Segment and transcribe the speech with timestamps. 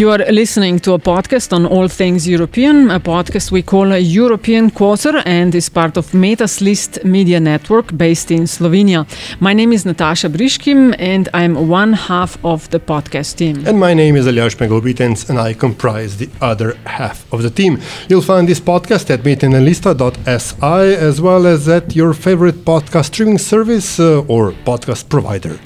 [0.00, 3.98] You are listening to a podcast on all things European, a podcast we call a
[3.98, 9.04] European Quarter and is part of Meta's List Media Network based in Slovenia.
[9.40, 13.66] My name is Nataša Briški and I'm one half of the podcast team.
[13.66, 17.50] And my name is Aljaž Pengov Bitenc, and I comprise the other half of the
[17.50, 17.78] team.
[18.08, 24.00] You'll find this podcast at metinalista.si as well as at your favorite podcast streaming service
[24.00, 25.60] uh, or podcast provider.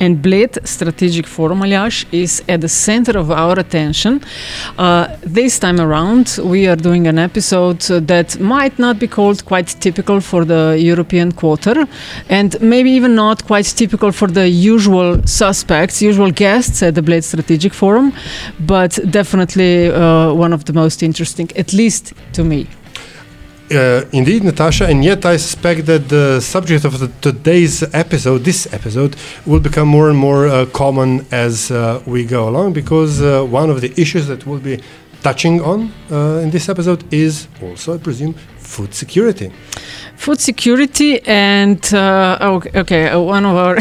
[0.00, 4.22] And Bled Strategic Forum, Aljaž, is at the center of our attention.
[4.78, 9.68] Uh, this time around, we are doing an episode that might not be called quite
[9.80, 11.86] typical for the European quarter,
[12.28, 17.22] and maybe even not quite typical for the usual suspects, usual guests at the Bled
[17.22, 18.12] Strategic Forum,
[18.60, 22.66] but definitely uh, one of the most interesting, at least to me.
[23.70, 28.66] Uh, indeed, Nataša, and yet I suspect that the subject of the, today's episode, this
[28.72, 29.14] episode,
[29.46, 33.70] will become more and more uh, common as uh, we go along because uh, one
[33.70, 34.80] of the issues that we'll be
[35.22, 39.52] touching on uh, in this episode is also, I presume, food security.
[40.16, 43.78] Food security and uh, okay, okay, one of our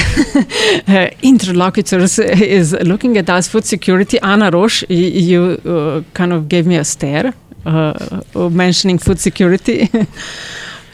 [1.24, 3.48] interlocutors is looking at us.
[3.48, 4.86] Food security, Ana Roš.
[4.88, 7.34] You kind of gave me a stare
[8.36, 9.90] mentioning food security.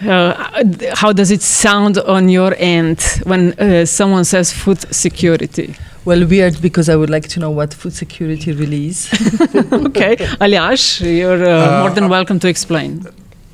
[0.04, 0.58] Uh,
[0.94, 5.74] how does it sound on your end when uh, someone says food security?
[6.04, 9.08] Well, weird because I would like to know what food security really is.
[9.72, 13.06] okay, Aljaž, you're uh, Uh, more than welcome to explain.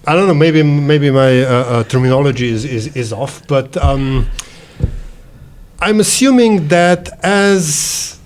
[0.07, 0.33] I don't know.
[0.33, 4.25] Maybe maybe my uh, uh, terminology is, is, is off, but um,
[5.79, 8.17] I'm assuming that as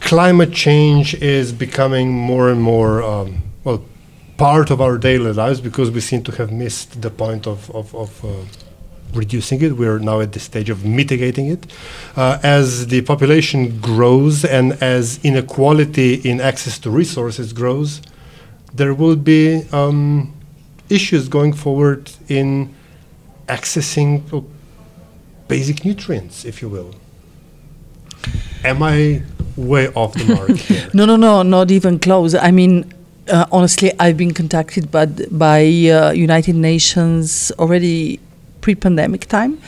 [0.00, 3.82] climate change is becoming more and more um, well
[4.38, 7.94] part of our daily lives, because we seem to have missed the point of of,
[7.94, 8.28] of uh,
[9.12, 9.72] reducing it.
[9.76, 11.66] We're now at the stage of mitigating it.
[12.16, 18.00] Uh, as the population grows and as inequality in access to resources grows,
[18.74, 20.32] there will be um,
[20.88, 22.74] issues going forward in
[23.46, 24.44] accessing
[25.48, 26.94] basic nutrients, if you will.
[28.64, 29.22] Am I
[29.56, 30.90] way off the mark here?
[30.92, 32.34] no, no, no, not even close.
[32.34, 32.92] I mean,
[33.28, 38.20] uh, honestly, I've been contacted by, by uh, United Nations already
[38.60, 39.60] pre-pandemic time.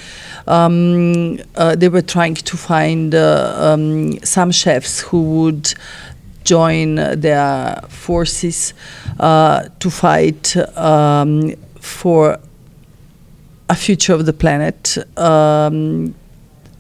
[0.47, 5.75] Um, uh, they were trying to find uh, um, some chefs who would
[6.45, 8.75] join their forces
[9.21, 12.39] uh, to fight um, for
[13.69, 16.15] a future of the planet um,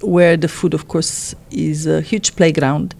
[0.01, 2.95] where the food, of course, is a huge playground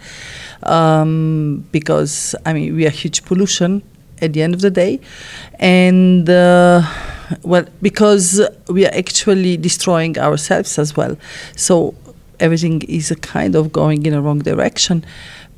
[0.63, 3.83] um, because I mean we are huge pollution
[4.23, 5.01] at the end of the day,
[5.59, 6.83] and uh,
[7.43, 11.17] well because we are actually destroying ourselves as well.
[11.57, 11.95] So
[12.39, 15.05] everything is a kind of going in a wrong direction.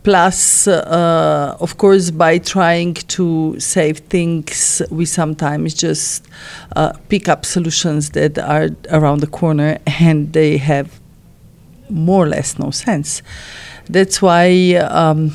[0.02, 6.26] Plus, uh, of course, by trying to save things, we sometimes just
[6.74, 11.00] uh, pick up solutions that are around the corner and they have
[11.88, 13.22] more or less no sense.
[13.92, 15.32] That's why um,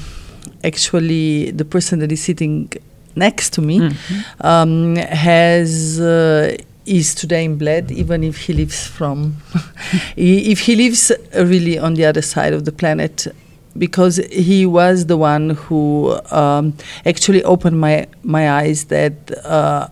[0.63, 2.71] actually the person that is sitting
[3.15, 3.91] next to me
[4.41, 9.37] um, has uh, is today in Bled, even if he lives from
[10.17, 13.27] if he lives really on the other side of the planet.
[13.77, 16.73] Because he was the one who um,
[17.05, 19.13] actually opened my my eyes that
[19.45, 19.87] uh,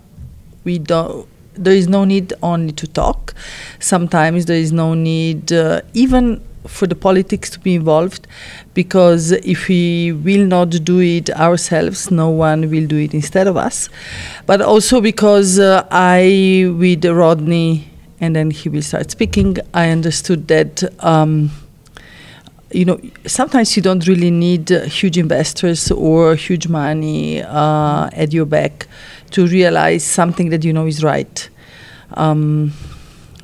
[0.64, 3.36] we don't there is no need only to talk.
[3.80, 8.28] Sometimes there is no need uh, even for the politics to be involved,
[8.74, 13.58] because if we will not do it ourselves, no one will do it instead of
[13.58, 13.90] us.
[14.46, 17.90] But also because uh, I, with Rodney,
[18.20, 20.84] and then he will start speaking, I understood that.
[21.04, 21.52] Um,
[22.72, 28.34] you know, sometimes you don't really need uh, huge investors or huge money uh, at
[28.34, 28.88] your back
[29.32, 31.50] to realize something that you know is right.
[32.16, 32.74] Um,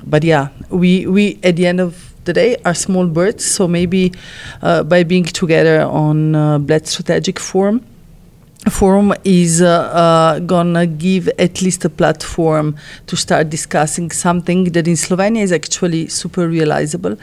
[0.06, 4.14] but yeah, we, we at the end of the day are small birds, so maybe
[4.62, 7.86] uh, by being together on uh, Bled Strategic Forum,
[8.70, 12.76] forum is uh, uh, gonna give at least a platform
[13.08, 17.18] to start discussing something that in Slovenia is actually super realizable.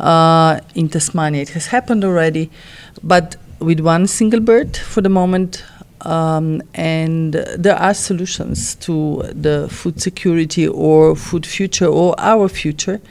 [0.00, 1.42] uh, in Tasmania.
[1.42, 2.50] It has happened already,
[3.02, 5.64] but with one single bird for the moment.
[6.02, 13.02] Um, and there are solutions to the food security or food future or our future.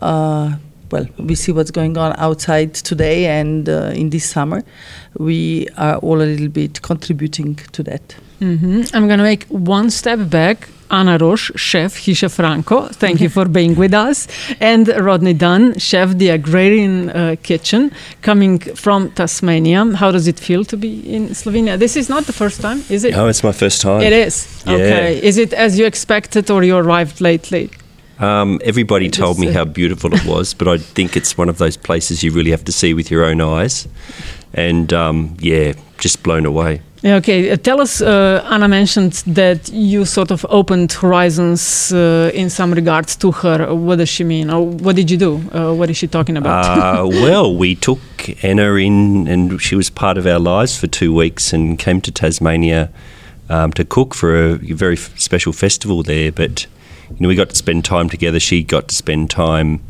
[0.00, 0.56] Uh,
[0.92, 4.62] well, we see what's going on outside today and uh, in this summer.
[5.18, 8.14] We are all a little bit contributing to that.
[8.38, 10.68] hmm I'm going to make one step back.
[10.88, 14.28] Ana Roš, chef Hiša Franko, thank you for being with us.
[14.60, 17.90] And Rodney Dunn, chef the Agrarian uh, Kitchen,
[18.22, 19.84] coming from Tasmania.
[19.96, 21.76] How does it feel to be in Slovenia?
[21.76, 23.16] This is not the first time, is it?
[23.16, 24.00] Oh, it's my first time.
[24.00, 24.62] It is.
[24.64, 24.74] Yeah.
[24.74, 25.20] Okay.
[25.20, 27.68] Is it as you expected or you arrived lately?
[28.18, 31.76] Um, everybody told me how beautiful it was, but I think it's one of those
[31.76, 33.86] places you really have to see with your own eyes.
[34.54, 36.80] And um, yeah, just blown away.
[37.04, 38.00] Okay, uh, tell us.
[38.00, 43.74] Uh, Ana mentioned that you sort of opened horizons uh, in some regards to her.
[43.74, 44.50] What does she mean?
[44.50, 45.36] Or what did you do?
[45.52, 46.64] Uh, what is she talking about?
[46.64, 48.00] Uh, well, we took
[48.42, 52.10] Ana in, and she was part of our lives for two weeks, and came to
[52.10, 52.90] Tasmania
[53.50, 56.32] um, to cook for a very f- special festival there.
[56.32, 56.66] But
[57.10, 58.40] you know, we got to spend time together.
[58.40, 59.82] She got to spend time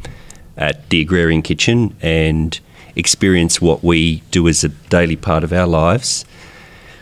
[0.57, 2.59] at the agrarian kitchen and
[2.95, 6.25] experience what we do as a daily part of our lives,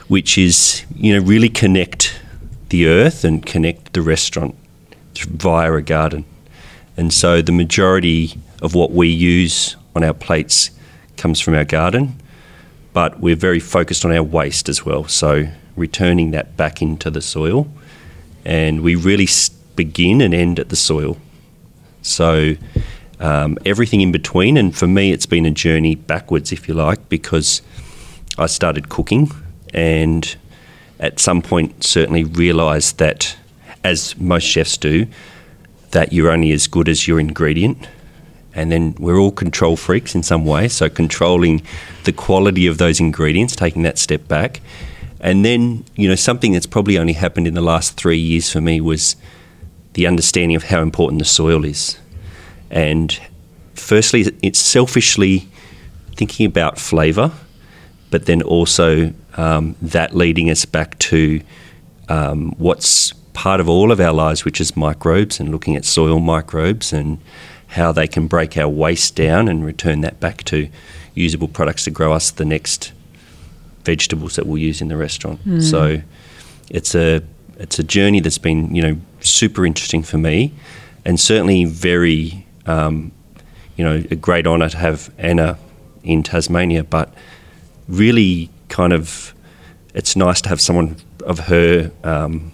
[0.08, 2.20] which is you know really connect
[2.70, 4.54] the earth and connect the restaurant
[5.16, 6.24] via a garden.
[6.96, 10.70] And so the majority of what we use on our plates
[11.16, 12.20] comes from our garden,
[12.92, 15.06] but we're very focused on our waste as well.
[15.06, 17.68] So returning that back into the soil,
[18.44, 21.16] and we really s- begin and end at the soil.
[22.02, 22.54] So
[23.20, 27.08] um, everything in between, and for me, it's been a journey backwards, if you like,
[27.08, 27.62] because
[28.36, 29.30] I started cooking
[29.72, 30.36] and
[31.00, 33.36] at some point certainly realised that,
[33.82, 35.06] as most chefs do,
[35.90, 37.88] that you're only as good as your ingredient.
[38.54, 41.62] And then we're all control freaks in some way, so controlling
[42.04, 44.60] the quality of those ingredients, taking that step back.
[45.20, 48.60] And then, you know, something that's probably only happened in the last three years for
[48.60, 49.16] me was
[49.94, 51.98] the understanding of how important the soil is.
[52.70, 53.18] And
[53.74, 55.48] firstly, it's selfishly
[56.16, 57.32] thinking about flavour,
[58.10, 61.40] but then also um, that leading us back to
[62.08, 66.20] um, what's part of all of our lives, which is microbes and looking at soil
[66.20, 67.18] microbes and
[67.68, 70.68] how they can break our waste down and return that back to
[71.14, 72.92] usable products to grow us the next
[73.84, 75.40] vegetables that we'll use in the restaurant.
[75.60, 76.00] So
[76.70, 77.22] it's a
[77.58, 80.52] it's a journey that's been you know super interesting for me,
[81.04, 83.12] and certainly very um,
[83.76, 85.58] you know a great honour to have Ana
[86.02, 87.12] in Tasmania, but
[87.88, 89.34] really kind of
[89.94, 92.52] it's nice to have someone of her um,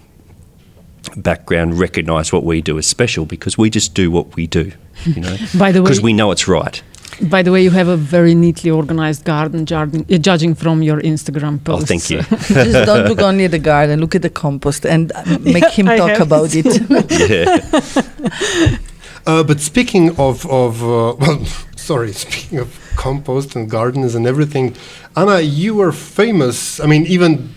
[1.17, 4.71] background recognise what we do as special because we just do what we do,
[5.05, 6.81] you know, By the way, because we know it's right.
[7.21, 11.01] By the way, you have a very neatly organized garden, jardin, uh, judging from your
[11.01, 12.21] Instagram Oh, thank you.
[12.31, 15.85] Just don't look only at the garden, look at the compost and uh, make him
[15.85, 16.65] talk about it.
[17.29, 18.77] yeah.
[19.27, 24.75] Uh, but speaking of, of uh, well, sorry, speaking of compost and gardens and everything,
[25.15, 26.79] Ana, you were famous.
[26.79, 27.53] I mean, even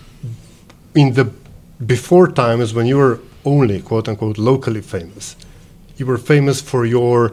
[0.94, 1.30] in the
[1.84, 5.36] before times when you were only quote unquote locally famous,
[5.96, 7.32] you were famous for your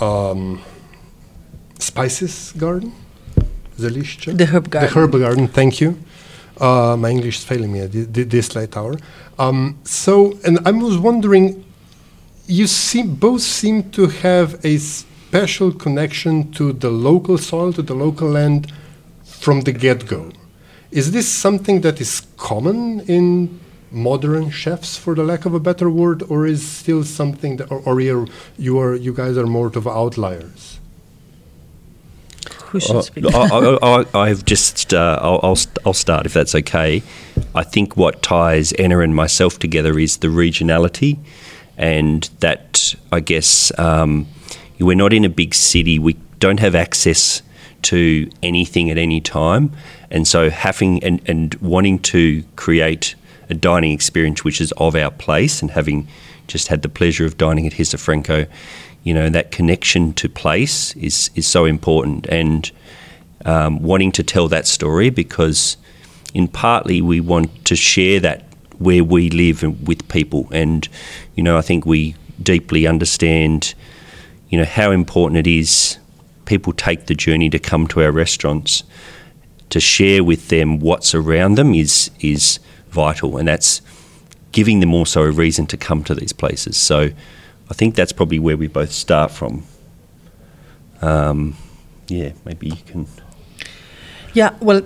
[0.00, 0.62] um,
[1.78, 2.92] spices garden?
[4.36, 4.92] The herb garden.
[4.92, 5.48] The herb garden.
[5.48, 5.98] Thank you.
[6.60, 8.96] Uh, my English is failing me at thi- thi- this late hour.
[9.38, 11.64] Um, so, and I was wondering,
[12.46, 17.94] you seem both seem to have a special connection to the local soil, to the
[17.94, 18.72] local land,
[19.24, 20.32] from the get-go.
[20.90, 23.60] Is this something that is common in
[23.92, 27.80] modern chefs, for the lack of a better word, or is still something that, or,
[27.84, 28.26] or you're,
[28.58, 30.77] you are, you guys are more of outliers?
[32.68, 33.24] Who should speak?
[33.26, 37.02] I, I, I, I've just, uh, I'll, I'll, st- I'll start if that's okay.
[37.54, 41.18] I think what ties Ana and myself together is the regionality,
[41.78, 44.26] and that I guess um,
[44.78, 45.98] we're not in a big city.
[45.98, 47.42] We don't have access
[47.82, 49.72] to anything at any time,
[50.10, 53.14] and so having and, and wanting to create
[53.48, 56.06] a dining experience which is of our place, and having
[56.48, 58.46] just had the pleasure of dining at Hiša Franko,
[59.02, 62.70] you know that connection to place is is so important, and
[63.44, 65.76] um, wanting to tell that story because,
[66.34, 68.44] in partly, we want to share that
[68.78, 70.88] where we live and with people, and
[71.34, 73.74] you know I think we deeply understand,
[74.48, 75.98] you know how important it is.
[76.44, 78.82] People take the journey to come to our restaurants
[79.70, 82.58] to share with them what's around them is is
[82.90, 83.82] vital, and that's
[84.52, 86.76] giving them also a reason to come to these places.
[86.76, 87.10] So,
[87.70, 89.64] I think that's probably where we both start from.
[91.02, 91.56] Um,
[92.08, 93.06] yeah, maybe you can.
[94.32, 94.82] Yeah, well,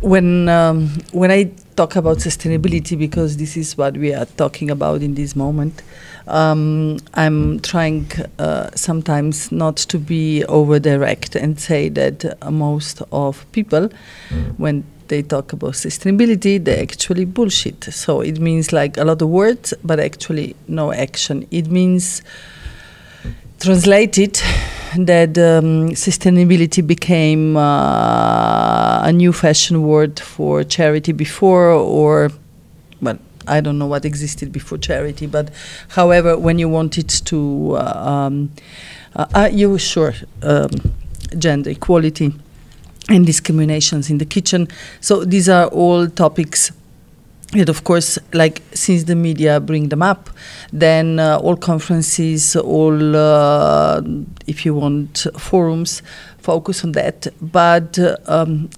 [0.00, 5.02] when um, when I talk about sustainability, because this is what we are talking about
[5.02, 5.82] in this moment,
[6.28, 13.50] um, I'm trying uh, sometimes not to be over direct and say that most of
[13.52, 13.90] people,
[14.56, 17.84] when they talk about sustainability, they actually bullshit.
[17.84, 21.46] So it means like a lot of words, but actually no action.
[21.50, 22.22] It means
[23.60, 24.40] translated
[24.96, 32.30] that um, sustainability became uh, a new fashion word for charity before, or
[33.00, 35.50] well, I don't know what existed before charity, but
[35.88, 38.50] however, when you wanted to, uh, um,
[39.14, 40.70] uh, uh, you sure um,
[41.38, 42.32] gender equality
[43.08, 44.68] and discriminations in the kitchen.
[45.00, 46.72] So these are all topics
[47.52, 50.30] that of course like since the media bring them up
[50.72, 54.02] then uh, all conferences all uh,
[54.48, 56.02] if you want forums
[56.38, 57.26] focus on that.
[57.40, 57.98] But
[58.28, 58.70] um,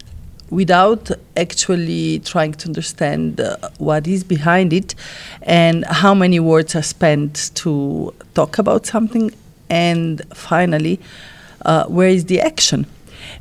[0.50, 4.94] without actually trying to understand uh, what is behind it
[5.42, 9.30] and how many words are spent to talk about something.
[9.68, 10.99] And finally
[11.66, 12.87] uh, where is the action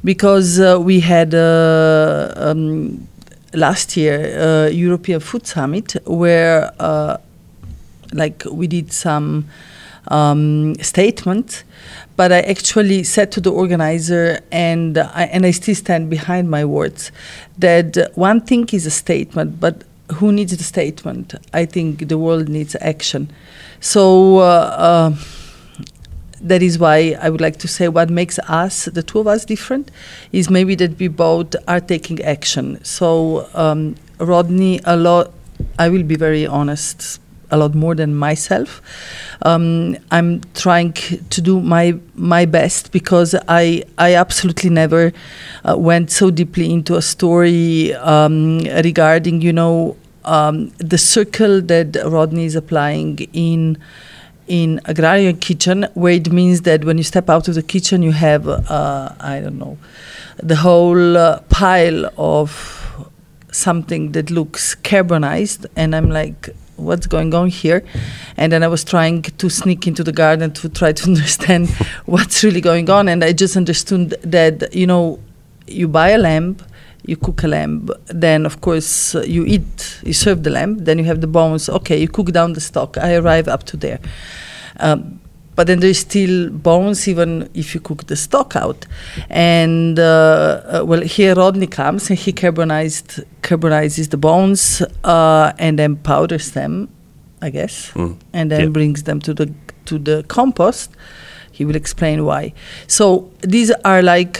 [0.04, 3.08] because uh, we had um,
[3.54, 7.18] last year uh, European Food Summit where uh,
[8.14, 9.48] like we did some
[10.10, 11.64] um, statement
[12.16, 16.66] but I actually said to the organizer and I, and I still stand behind my
[16.66, 17.12] words
[17.58, 21.36] that one thing is a statement but who needs the statement?
[21.54, 23.30] I think the world needs action.
[23.80, 25.16] So uh,
[26.42, 29.46] that is why I would like to say what makes us, the two of us,
[29.46, 29.92] different
[30.32, 32.84] is maybe that we both are taking action.
[32.84, 35.32] So, um, Rodney, a lot,
[35.80, 38.82] I will be very honest, a lot more than myself.
[39.44, 45.14] Um, I'm trying to do my my best because I I absolutely never
[45.68, 51.96] uh, went so deeply into a story um, regarding you know um, the circle that
[52.06, 53.78] Rodney is applying in
[54.48, 58.12] in agrarian kitchen where it means that when you step out of the kitchen you
[58.12, 59.78] have uh, i don't know
[60.42, 62.78] the whole uh, pile of
[63.52, 65.66] something that looks carbonized.
[65.76, 67.84] And i'm like what's going on here?
[68.38, 71.70] And then i was trying to sneak into the garden to try to understand
[72.06, 73.08] what's really going on.
[73.08, 75.20] And i just understood that you know
[75.66, 76.58] you buy a lamb
[77.08, 77.90] you cook a lamb
[78.26, 81.70] then of course uh, you eat you serve the lamb then you have the bones
[81.70, 84.00] okay you cook down the stock i arrive up to there
[84.80, 85.20] um,
[85.56, 88.86] but then there's still bones even if you cook the stock out
[89.30, 95.80] and uh, uh, well here rodney comes and he carbonized carbonizes the bones uh, and
[95.80, 96.88] then powders them
[97.42, 98.16] i guess Mm.
[98.34, 98.72] and then Yep.
[98.74, 99.48] brings them to the
[99.86, 100.92] to the compost
[101.52, 102.54] he will explain why
[102.88, 104.40] so these are like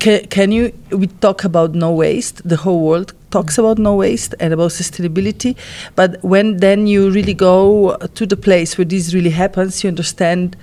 [0.00, 2.46] can, can you we talk about no waste.
[2.48, 5.56] The whole world talks about no waste and about sustainability.
[5.94, 10.56] But when then you really go to the place where this really happens you understand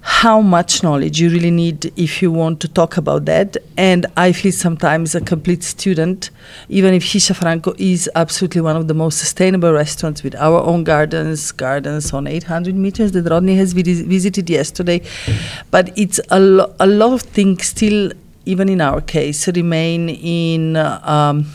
[0.00, 3.56] how much knowledge you really need if you want to talk about that.
[3.76, 6.30] And i feel sometimes a complete student
[6.68, 10.84] even if Hiša Franko is absolutely one of the most sustainable restaurants with our own
[10.84, 15.02] gardens gardens on 800 meters that Rodney has vis- visited yesterday.
[15.72, 18.12] But it's a, lo- a lot of things still
[18.48, 21.46] even in our case remain in um,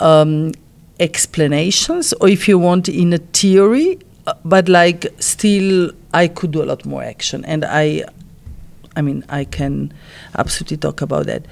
[0.00, 0.52] um,
[0.98, 6.62] explanations or if you want in a theory uh, but like still i could do
[6.62, 8.02] a lot more action and i
[8.96, 9.92] i mean i can
[10.36, 11.46] absolutely talk about that.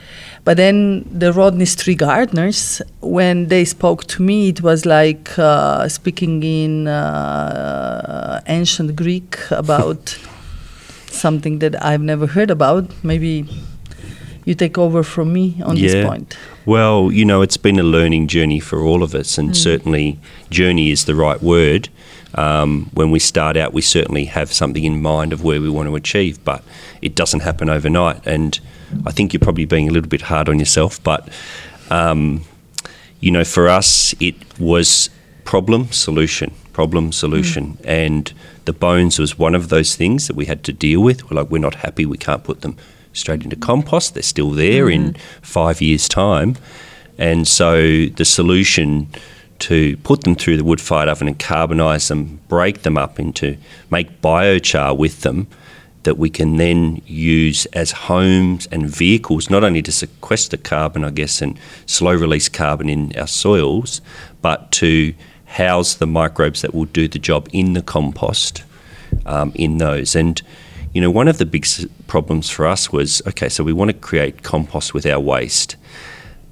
[0.44, 5.88] But then the rodney street gardeners when they spoke to me it was like uh,
[5.88, 10.18] speaking in uh, ancient greek about
[11.06, 13.46] something that i've never heard about maybe
[14.44, 18.28] you take over from me on this point Well, you know, it's been a learning
[18.28, 20.18] journey for all of us, and certainly
[20.50, 21.88] journey is the right word.
[22.34, 25.88] Um, when we start out, we certainly have something in mind of where we want
[25.88, 26.62] to achieve, but
[27.02, 28.26] it doesn't happen overnight.
[28.26, 28.58] And
[29.06, 31.28] I think you're probably being a little bit hard on yourself, but
[31.90, 32.44] um,
[33.20, 35.11] you know, for us, it was
[35.44, 38.32] problem solution, problem solution, and
[38.64, 41.28] the bones was one of those things that we had to deal with.
[41.28, 42.76] We're like, we're not happy, we can't put them
[43.12, 44.14] straight into compost.
[44.14, 46.57] They're still there in five years' time,
[47.19, 49.09] and so the solution
[49.61, 53.57] to put them through the wood fired oven and carbonise them, break them up into
[53.90, 55.47] make biochar with them
[56.02, 61.11] that we can then use as homes and vehicles, not only to sequester carbon, I
[61.11, 64.00] guess, and slow release carbon in our soils,
[64.40, 65.14] but to
[65.47, 68.64] house the microbes that will do the job in the compost
[69.26, 70.16] um, in those.
[70.16, 70.42] And,
[70.92, 71.66] you know, one of the big
[72.06, 75.76] problems for us was okay, so we want to create compost with our waste.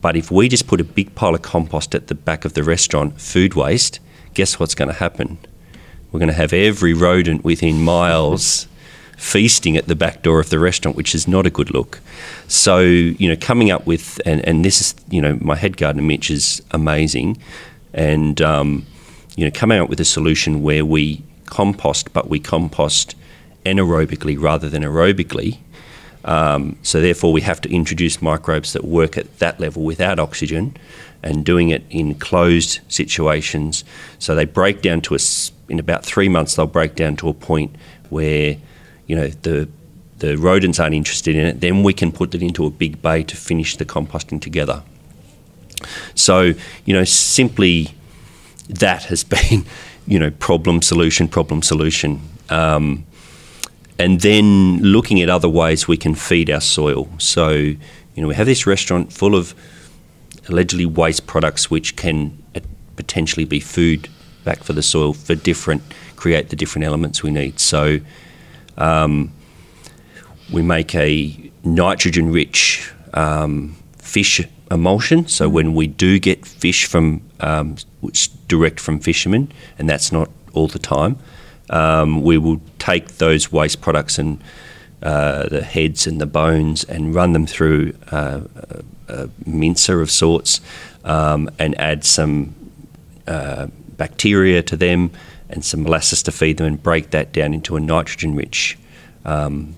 [0.01, 2.65] But if we just put a big pile of compost at the back of the
[2.65, 4.01] restaurant, food waste,
[4.33, 5.39] guess what's going to happen?
[6.11, 8.67] We're going to have every rodent within miles
[9.19, 12.01] feasting at the back door of the restaurant, which is not a good look.
[12.49, 16.03] So, you know, coming up with, and, and this is, you know, my head gardener
[16.03, 17.37] Mitch is amazing.
[17.93, 18.87] And, um,
[19.37, 23.15] you know, coming up with a solution where we compost, but we compost
[23.65, 25.59] anaerobically rather than aerobically.
[26.25, 30.77] Um, so therefore, we have to introduce microbes that work at that level without oxygen,
[31.23, 33.85] and doing it in closed situations.
[34.19, 36.57] So they break down to us in about three months.
[36.57, 37.75] They'll break down to a point
[38.09, 38.57] where,
[39.07, 39.69] you know, the
[40.19, 41.61] the rodents aren't interested in it.
[41.63, 44.83] Then we can put it into a big bay to finish the composting together.
[46.15, 46.53] So
[46.85, 47.95] you know, simply
[48.69, 49.65] that has been,
[50.07, 52.21] you know, problem solution, problem solution.
[52.51, 53.07] Um,
[54.01, 57.07] and then looking at other ways we can feed our soil.
[57.19, 57.79] So, you
[58.17, 59.55] know, we have this restaurant full of
[60.49, 62.43] allegedly waste products which can
[62.97, 64.09] potentially be food
[64.43, 65.83] back for the soil for different,
[66.17, 67.61] create the different elements we need.
[67.61, 68.01] So,
[68.79, 69.33] um,
[70.51, 74.41] we make a nitrogen rich um, fish
[74.71, 75.29] emulsion.
[75.29, 77.77] So, when we do get fish from um,
[78.49, 81.19] direct from fishermen, and that's not all the time,
[81.71, 84.43] um, we will take those waste products and
[85.03, 90.11] uh, the heads and the bones and run them through uh, a, a mincer of
[90.11, 90.61] sorts
[91.05, 92.55] um, and add some
[93.27, 95.11] uh, bacteria to them
[95.49, 98.79] and some molasses to feed them and break that down into a nitrogen rich
[99.25, 99.75] um,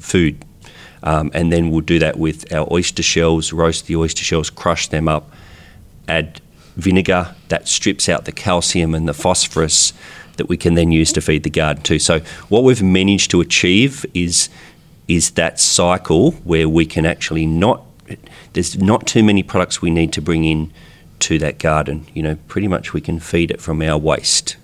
[0.00, 0.44] food.
[1.02, 4.88] Um, and then we'll do that with our oyster shells, roast the oyster shells, crush
[4.88, 5.30] them up,
[6.08, 6.40] add
[6.76, 9.92] vinegar that strips out the calcium and the phosphorus
[10.38, 11.98] that we can then use to feed the garden too.
[11.98, 14.48] So what we've managed to achieve is
[15.06, 17.82] is that cycle where we can actually not
[18.54, 20.72] there's not too many products we need to bring in
[21.20, 22.06] to that garden.
[22.14, 24.56] You know, pretty much we can feed it from our waste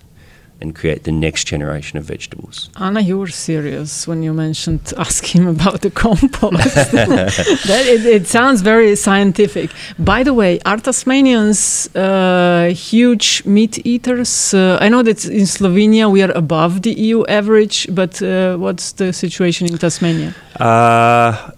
[0.61, 2.69] and create the next generation of vegetables.
[2.77, 6.75] Ana, you were serious when you mentioned asking him about the compost.
[6.91, 9.69] that, it, it, sounds very scientific.
[9.99, 14.53] By the way, are Tasmanians uh, huge meat eaters?
[14.53, 18.93] Uh, I know that in Slovenia we are above the EU average, but uh, what's
[18.93, 20.33] the situation in Tasmania?
[20.59, 21.51] Uh,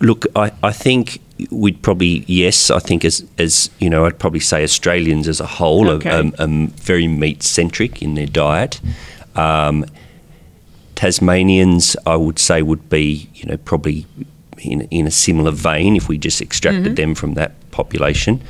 [0.00, 2.70] look, I, I think we'd probably yes.
[2.70, 6.10] I think as as you know, I'd probably say Australians as a whole okay.
[6.10, 8.80] are, are, are, very meat centric in their diet.
[9.34, 9.86] Um,
[10.94, 14.06] Tasmanians, I would say, would be you know probably
[14.58, 16.94] in in a similar vein if we just extracted mm-hmm.
[16.94, 18.42] them from that population.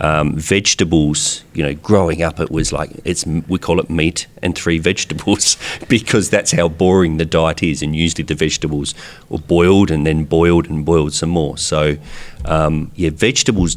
[0.00, 4.54] Um, vegetables, you know, growing up, it was like it's we call it meat and
[4.54, 5.56] three vegetables
[5.88, 7.82] because that's how boring the diet is.
[7.82, 8.94] And usually the vegetables
[9.28, 11.56] were boiled and then boiled and boiled some more.
[11.56, 11.96] So,
[12.44, 13.76] um, yeah, vegetables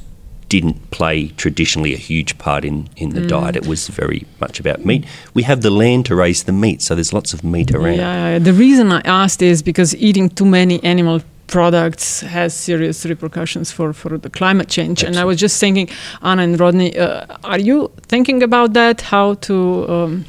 [0.49, 3.29] didn't play traditionally a huge part in, in the mm.
[3.29, 3.55] diet.
[3.55, 5.05] It was very much about meat.
[5.33, 7.97] We have the land to raise the meat, so there's lots of meat around.
[7.97, 13.71] Yeah, the reason I asked is because eating too many animal products has serious repercussions
[13.71, 14.99] for, for the climate change.
[14.99, 15.17] Absolutely.
[15.17, 15.89] And I was just thinking,
[16.21, 19.01] Ana and Rodney, uh, are you thinking about that?
[19.01, 20.25] How to, um,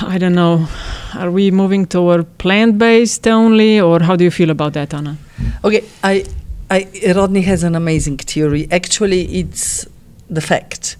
[0.00, 0.68] I don't know,
[1.14, 5.16] are we moving toward plant based only, or how do you feel about that, Ana?
[5.64, 6.24] Okay, I,
[6.70, 8.66] I, Rodney has an amazing theory.
[8.70, 9.86] Actually, it's
[10.30, 10.96] the fact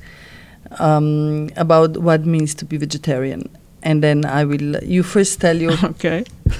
[0.78, 3.48] um, about what means to be vegetarian
[3.82, 4.76] and then I will.
[4.82, 6.24] You first tell your okay.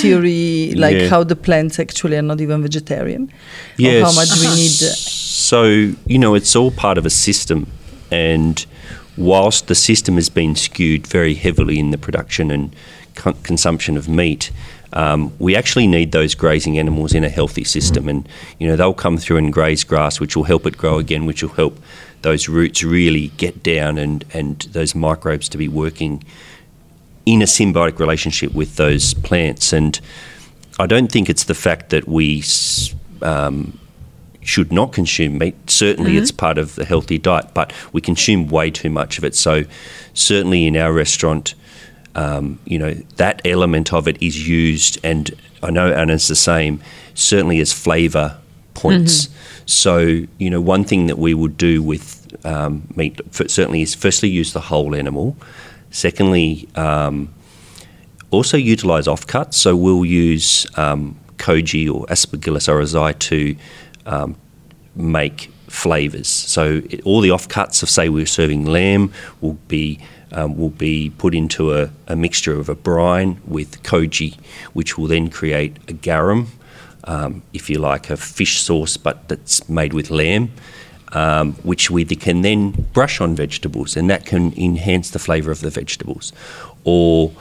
[0.00, 1.08] theory, like yeah.
[1.08, 3.32] how the plants actually are not even vegetarian.
[3.76, 4.04] Yes.
[4.04, 4.70] how much we need.
[4.70, 5.64] So
[6.06, 7.66] you know, it's all part of a system,
[8.10, 8.64] and
[9.16, 12.74] whilst the system has been skewed very heavily in the production and
[13.14, 14.50] con- consumption of meat.
[14.92, 18.92] Um, we actually need those grazing animals in a healthy system, and you know they'll
[18.92, 21.78] come through and graze grass, which will help it grow again, which will help
[22.22, 26.22] those roots really get down and, and those microbes to be working
[27.26, 29.72] in a symbiotic relationship with those plants.
[29.72, 30.00] And
[30.78, 32.42] I don't think it's the fact that we
[33.22, 33.78] um,
[34.42, 35.54] should not consume meat.
[35.70, 36.22] Certainly, mm-hmm.
[36.22, 39.34] it's part of the healthy diet, but we consume way too much of it.
[39.34, 39.64] So,
[40.14, 41.54] certainly in our restaurant,
[42.14, 45.30] um, you know, that element of it is used, and
[45.62, 46.82] I know Ana's the same,
[47.14, 48.39] certainly as flavour
[48.80, 49.26] points.
[49.26, 49.62] Mm-hmm.
[49.66, 49.98] So,
[50.38, 52.04] you know, one thing that we would do with
[52.44, 55.36] um, meat certainly is firstly use the whole animal.
[55.90, 57.32] Secondly, um,
[58.30, 59.54] also utilise offcuts.
[59.54, 63.56] So we'll use um, koji or Aspergillus oryzae to
[64.06, 64.36] um,
[64.94, 66.28] make flavours.
[66.28, 70.00] So it, all the offcuts of, say, we're serving lamb will be
[70.32, 74.38] um, will be put into a, a, mixture of a brine with koji,
[74.74, 76.46] which will then create a garum,
[77.04, 80.50] um, if you like, a fish sauce, but that's made with lamb.
[81.12, 85.60] Um, which we can then brush on vegetables, and that can enhance the flavour of
[85.60, 86.32] the vegetables.
[86.84, 87.32] Or,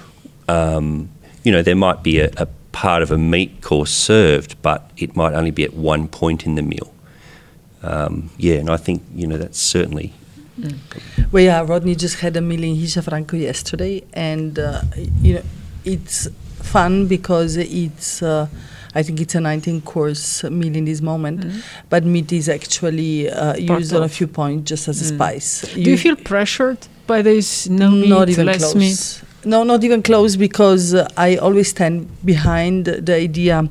[0.48, 1.10] um,
[1.44, 5.16] you know, there might be a, a part of a meat course served, but it
[5.16, 6.94] might only be at one point in the meal.
[7.82, 10.14] Um, yeah, and I think you know that's certainly.
[10.60, 10.78] Mm.
[11.32, 14.82] Well, yeah, Rodney just had a meal in Hiša Franko yesterday, and uh,
[15.22, 15.44] you know,
[15.86, 18.22] it's fun because it's.
[18.22, 18.48] Uh,
[18.96, 21.64] I think it's a 19 course meal in this moment, mm.
[21.90, 25.16] but meat is actually uh, used on a few points just as a mm.
[25.16, 25.62] spice.
[25.74, 28.76] Do you, you, feel pressured by this no meat, not even less close.
[28.76, 29.30] meat?
[29.46, 33.70] No, not even close, because uh, I always stand behind the idea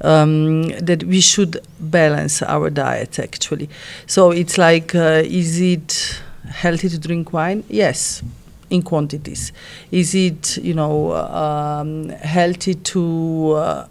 [0.00, 3.68] um, that we should balance our diet, actually.
[4.06, 7.62] So it's like, uh, is it healthy to drink wine?
[7.68, 8.22] Yes,
[8.70, 9.52] in quantities.
[9.90, 13.86] Is it, you know, um, healthy to uh,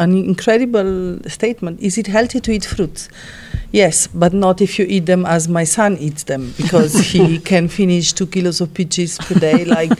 [0.00, 1.78] an incredible statement.
[1.80, 3.08] Is it healthy to eat fruits?
[3.72, 7.68] Yes, but not if you eat them as my son eats them, because he can
[7.68, 9.92] finish two kilos of peaches per day, like,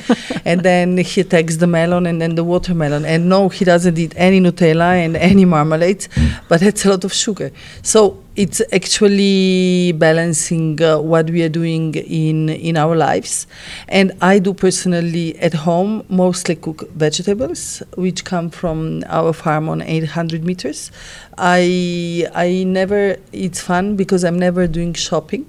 [0.45, 3.05] and then he takes the melon and then the watermelon.
[3.05, 6.09] And no, he doesn't eat any Nutella and any marmalades,
[6.49, 7.53] but it's a lot of sugar.
[7.83, 13.47] So it's actually balancing uh, what we are doing in in our lives
[13.89, 19.83] and i do personally at home mostly cook vegetables which come from our farm on
[19.83, 20.93] 800 meters
[21.41, 25.47] i i never it's fun because i'm never doing shopping.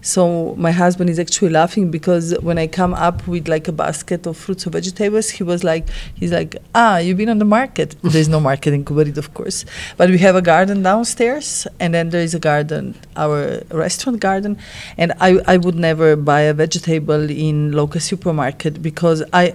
[0.00, 4.26] So my husband is actually laughing because when i come up with like a basket
[4.26, 7.94] of fruits or vegetables he was like he's like ah you've been on the market.
[8.02, 9.64] There's no market in Kobarid of course.
[9.98, 14.58] But we have a garden downstairs and then there is a garden, our restaurant garden,
[14.96, 19.54] and I, I would never buy a vegetable in local supermarket because I,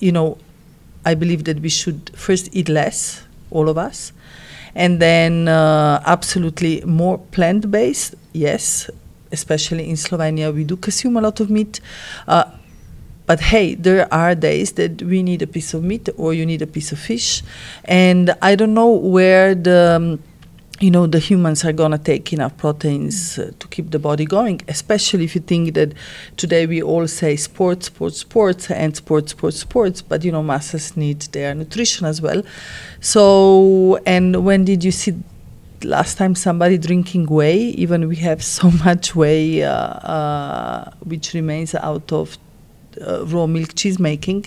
[0.00, 0.38] you know,
[1.04, 4.12] I believe that we should first eat less, all of us,
[4.74, 8.14] and then uh, absolutely more plant based.
[8.32, 8.90] Yes,
[9.32, 11.80] especially in Slovenia, we do consume a lot of meat.
[12.26, 12.44] Uh,
[13.26, 16.60] but hey, there are days that we need a piece of meat or you need
[16.60, 17.42] a piece of fish.
[17.84, 19.96] And I don't know where the.
[19.96, 20.22] Um,
[20.84, 24.26] you know the humans are going to take enough proteins uh, to keep the body
[24.26, 25.90] going especially if you think that
[26.36, 30.96] today we all say sports sports sports and sports sports sports but you know masses
[30.96, 32.42] need their nutrition as well.
[33.00, 35.14] So and when did you see
[35.82, 37.58] last time somebody drinking whey?
[37.84, 42.38] Even we have so much whey uh, uh, which remains out of
[43.00, 44.46] uh, raw milk cheese making.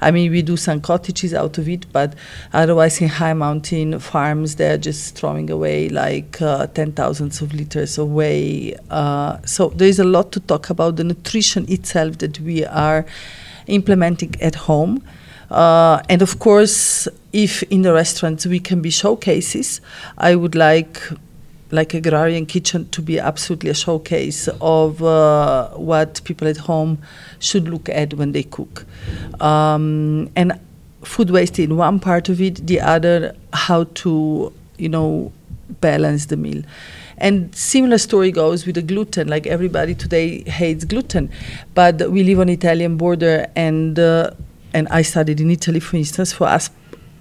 [0.00, 2.14] I mean, we do some cottages out of it, but
[2.52, 7.98] otherwise, in high mountain farms, they're just throwing away like uh, ten thousands of liters
[7.98, 8.76] whey.
[8.90, 13.06] Uh, so there is a lot to talk about the nutrition itself that we are
[13.66, 15.02] implementing at home.
[15.50, 19.80] Uh, and of course, if in the restaurants we can be showcases,
[20.18, 21.00] I would like
[21.70, 26.98] like agrarian kitchen to be absolutely a showcase of uh, what people at home
[27.38, 28.86] should look at when they cook.
[29.40, 30.58] Um, and
[31.02, 35.32] food waste in one part of it the other how to you know
[35.80, 36.62] balance the meal.
[37.18, 39.26] And similar story goes with the gluten.
[39.28, 41.30] Like everybody today hates gluten
[41.74, 44.30] but we live on italian border and uh,
[44.72, 46.32] and i studied in italy for instance.
[46.32, 46.70] For us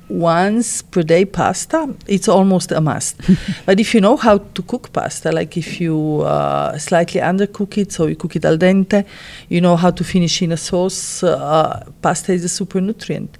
[0.10, 3.20] once per day pasta, it's almost a must.
[3.65, 7.91] but if you know how to cook pasta, like if you uh, slightly undercook it,
[7.91, 9.06] so you cook it al dente,
[9.50, 13.38] you know how to finish in a sauce, uh, pasta is a super nutrient.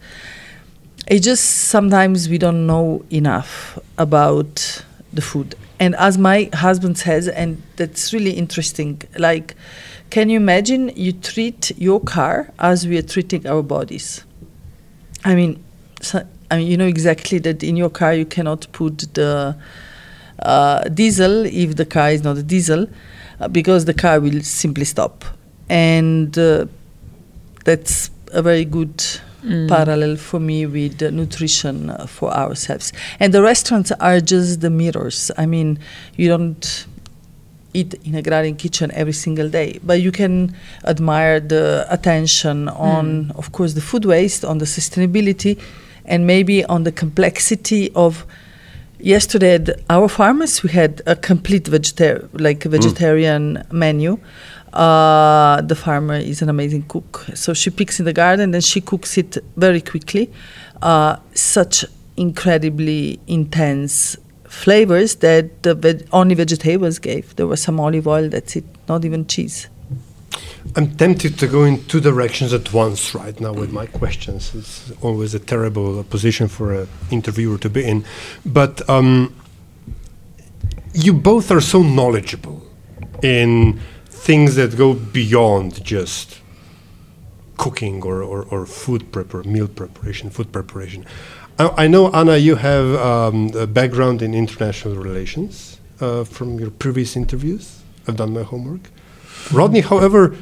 [1.08, 5.56] It just sometimes we don't know enough about the food.
[5.80, 9.56] And as my husband says, and that's really interesting, like,
[10.10, 14.24] can you imagine you treat your car as we are treating our bodies?
[15.24, 15.64] I mean,
[16.02, 19.56] so I mean, you know exactly that in your car you cannot put the
[20.40, 22.88] uh, diesel if the car is not a diesel,
[23.40, 25.26] uh, because the car will simply stop.
[25.70, 26.68] And uh,
[27.66, 28.98] that's a very good
[29.44, 29.68] mm.
[29.68, 32.94] parallel for me with nutrition uh, for ourselves.
[33.20, 35.32] And the restaurants are just the mirrors.
[35.38, 35.80] I mean,
[36.16, 36.88] you don't
[37.74, 40.56] eat in a agrarian kitchen every single day but you can
[40.86, 43.38] admire the attention on mm.
[43.38, 45.60] of course the food waste on the sustainability
[46.08, 48.26] and maybe on the complexity of
[49.00, 53.72] yesterday at our farmers we had a complete vegetar- like a vegetarian mm.
[53.72, 54.18] menu.
[54.74, 57.26] Uh, the farmer is an amazing cook.
[57.34, 60.32] So she picks in the garden and she cooks it very quickly.
[60.82, 67.36] Uh, such incredibly intense flavors that the only vegetables gave.
[67.36, 69.68] There was some olive oil that's it not even cheese
[70.76, 74.54] I'm tempted to go in two directions at once right now with my questions.
[74.54, 78.06] It's always a terrible position for an interviewer to be in.
[78.46, 79.36] But um,
[80.94, 82.64] you both are so knowledgeable
[83.24, 86.40] in things that go beyond just
[87.58, 91.06] cooking or, or, or food prepar meal preparation, food preparation.
[91.58, 96.70] I, I know, Ana, you have um, a background in international relations uh, from your
[96.70, 97.82] previous interviews.
[98.08, 98.90] I've done my homework.
[99.52, 100.36] Rodney, however,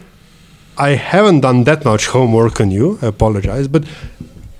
[0.77, 2.99] I haven't done that much homework on you.
[3.01, 3.85] I apologize, but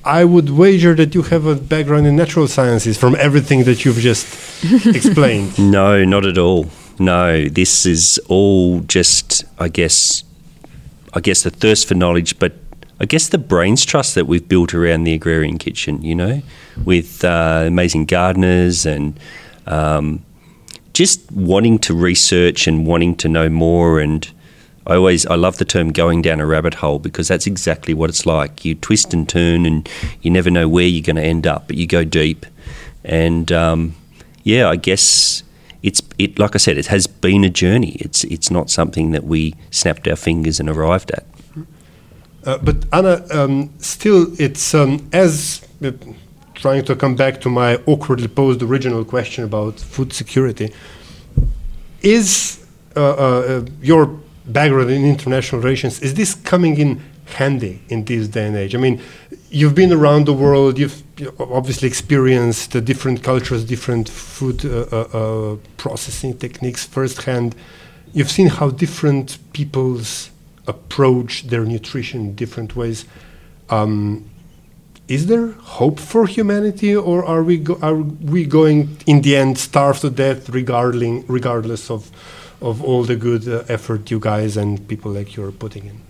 [0.04, 3.97] I would wager that you have a background in natural sciences from everything that you've
[3.97, 4.25] just
[4.86, 5.58] explained.
[5.60, 6.67] No, not at all.
[6.99, 10.23] No, this is all just, I guess,
[11.13, 12.54] I guess the thirst for knowledge, but
[12.99, 16.01] I guess the brains trust that we've built around the agrarian kitchen.
[16.01, 16.41] You know,
[16.86, 19.19] with uh, amazing gardeners and
[19.65, 20.23] um,
[20.93, 24.32] just wanting to research and wanting to know more and
[24.88, 28.10] I always I love the term going down a rabbit hole because that's exactly what
[28.10, 28.63] it's like.
[28.63, 29.89] You twist and turn, and
[30.21, 32.45] you never know where you're going to end up, but you go deep.
[33.04, 33.95] And um,
[34.43, 35.43] yeah, I guess
[35.82, 36.38] it's it.
[36.38, 37.93] Like I said, it has been a journey.
[38.00, 41.26] It's it's not something that we snapped our fingers and arrived at.
[42.45, 45.91] Uh, but Ana, um, still, it's um, as uh,
[46.54, 50.71] trying to come back to my awkwardly posed original question about food security.
[52.04, 52.63] Is
[52.95, 58.47] uh, uh your background in international relations, is this coming in handy in this day
[58.47, 58.75] and age?
[58.75, 59.01] I mean,
[59.49, 61.03] you've been around the world, you've
[61.39, 67.55] obviously experienced the different cultures, different food uh, uh, uh, processing techniques firsthand.
[68.13, 70.29] You've seen how different people's
[70.67, 73.05] approach their nutrition in different ways.
[73.69, 74.29] Um,
[75.08, 79.99] is there hope for humanity, or are we are we going in the end starve
[79.99, 82.10] to death, regarding regardless of
[82.62, 86.02] of all the good uh, effort you guys and people like you are putting in?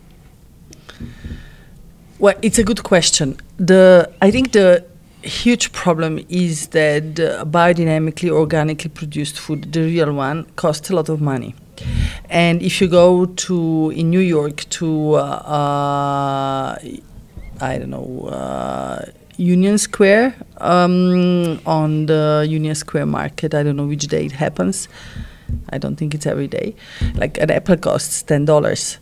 [2.20, 3.38] Well, it's a good question.
[3.58, 4.86] The I think the
[5.22, 7.16] huge problem is that
[7.52, 11.56] biodynamically, organically produced food, the real one, costs a lot of money.
[12.30, 16.80] And if you go to in New York to uh, uh,
[17.62, 19.06] I don't know uh,
[19.38, 24.88] Union Square um, on the Union Square market, I don't know which day it happens.
[25.70, 26.76] I don't think it's every day.
[27.16, 28.98] Like an apple costs ten dollars.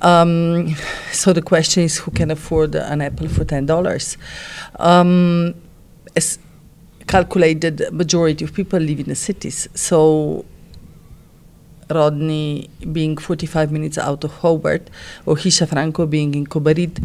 [0.00, 0.74] Um,
[1.12, 4.16] so the question is, who can afford an apple for ten dollars?
[4.78, 5.54] Um,
[6.14, 6.38] as
[7.06, 9.68] calculated, majority of people live in the cities.
[9.74, 10.44] So
[11.88, 14.90] Rodney being 45 minutes out of Hobart,
[15.24, 17.02] or Hiša Franko being in Kobarid,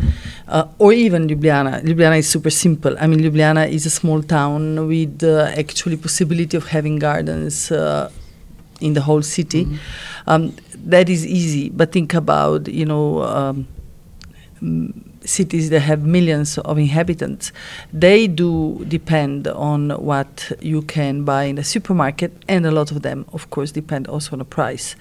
[0.47, 1.83] uh, or even Ljubljana.
[1.83, 2.95] Ljubljana is super simple.
[2.99, 8.09] I mean, Ljubljana is a small town with uh, actually possibility of having gardens uh,
[8.81, 9.65] in the whole city.
[9.65, 9.75] Mm-hmm.
[10.27, 13.67] Um, that is easy, but think about you know um,
[15.25, 17.51] cities that have millions of inhabitants.
[17.93, 23.01] They do depend on what you can buy in the supermarket, and a lot of
[23.01, 24.95] them, of course, depend also on the price.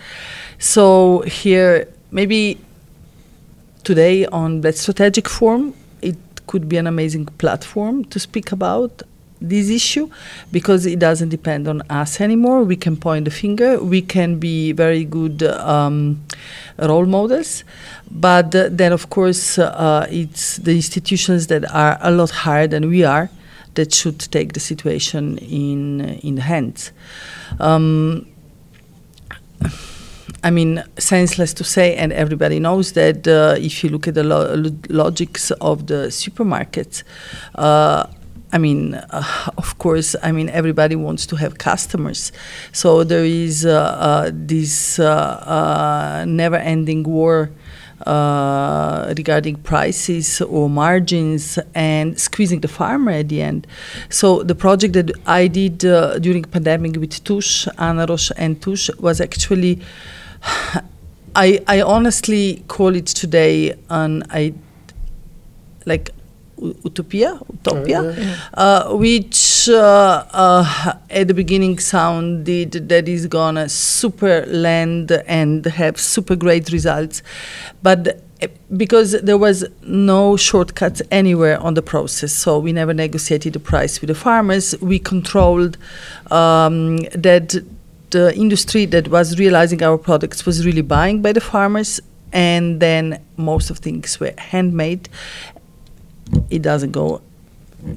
[0.59, 2.59] So here, maybe
[3.85, 6.17] today on that strategic forum, it
[6.47, 9.03] could be an amazing platform to speak about
[9.41, 10.09] this issue
[10.53, 12.63] because it doesn't depend on us anymore.
[12.63, 16.23] We can point the finger, we can be very good um,
[16.79, 17.65] role models,
[18.11, 22.89] but uh, then, of course, uh, it's the institutions that are a lot higher than
[22.89, 23.31] we are
[23.75, 26.93] that should take the situation in, in hands.
[27.59, 28.27] Um,
[30.43, 34.25] I mean, senseless to say, and everybody knows that uh, if you look at the
[34.25, 37.03] lo- logics of the supermarkets,
[37.57, 38.07] uh,
[38.53, 42.33] I mean, uh, of course, I mean, everybody wants to have customers.
[42.73, 47.51] So there is uh, uh, this uh, uh, never ending war.
[48.07, 53.67] Uh, regarding prices or margins and squeezing the farmer at the end.
[54.09, 59.21] So the project that I did during pandemic with Tuš, Ana Roš and Tuš was
[59.21, 59.83] actually,
[61.37, 64.55] I, I honestly call it today an I
[65.85, 66.09] like
[66.61, 75.11] Utopia, Utopia, uh, which uh, uh, at the beginning sounded that is gonna super land
[75.27, 77.23] and have super great results,
[77.83, 78.23] but
[78.77, 84.01] because there was no shortcuts anywhere on the process, so we never negotiated the price
[84.01, 84.75] with the farmers.
[84.81, 85.77] We controlled
[86.31, 87.63] um, that
[88.11, 92.01] the industry that was realizing our products was really buying by the farmers
[92.33, 95.09] and then most of things were handmade
[96.51, 97.23] it doesn't go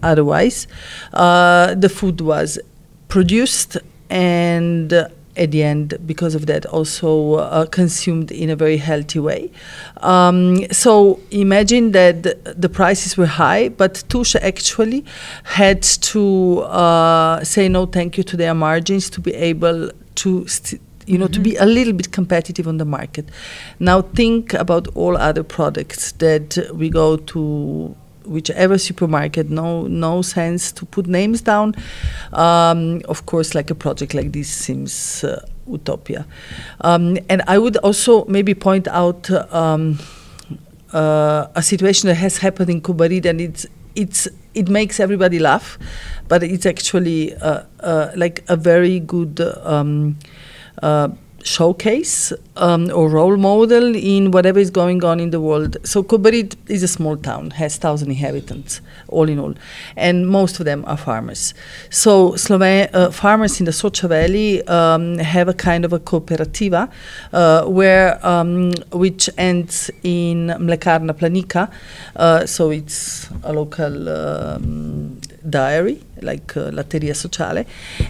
[0.02, 0.68] otherwise.
[1.14, 2.60] Uh, the food was
[3.08, 3.78] produced
[4.10, 4.94] and
[5.36, 9.52] at the end, because of that, also uh, consumed in a very healthy way.
[9.98, 12.24] Um, so imagine that
[12.62, 15.06] the, prices were high, but Tusha actually
[15.44, 20.48] had to uh, say no thank you to their margins to be able to.
[20.48, 23.28] St- you know, to be a little bit competitive on the market.
[23.78, 27.94] Now think about all other products that we go to
[28.26, 31.76] whichever supermarket no no sense to put names down.
[32.34, 36.26] Um, of course like a project like this seems uh, utopia.
[36.82, 40.00] Um, and i would also maybe point out um,
[40.94, 45.78] uh, a situation that has happened in Kobarid and it's it's it makes everybody laugh
[46.28, 50.18] but it's actually uh, uh, like a very good um,
[50.82, 51.10] uh,
[51.44, 55.78] showcase um, or role model in whatever is going on in the world.
[55.84, 59.54] So Kobarid is a small town, has thousand inhabitants, all in all,
[59.96, 61.54] and most of them are farmers.
[61.90, 66.90] So Sloven- uh, farmers in the Soča Valley um, have a kind of a cooperativa,
[67.32, 71.72] uh, where um, which ends in Mlekarna Planika,
[72.16, 77.66] uh, so it's a local um, diary like uh, Latteria Sociale,